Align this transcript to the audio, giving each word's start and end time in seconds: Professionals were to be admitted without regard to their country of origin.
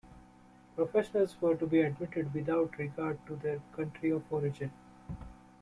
Professionals 0.75 1.39
were 1.39 1.53
to 1.53 1.67
be 1.67 1.81
admitted 1.81 2.33
without 2.33 2.75
regard 2.79 3.23
to 3.27 3.35
their 3.35 3.61
country 3.75 4.09
of 4.09 4.23
origin. 4.33 4.71